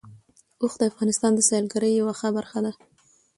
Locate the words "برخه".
2.37-2.59